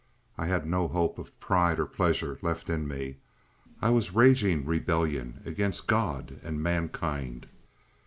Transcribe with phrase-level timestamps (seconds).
[0.35, 3.17] I had no hope of pride or pleasure left in me,
[3.83, 7.47] I was raging rebellion against God and mankind.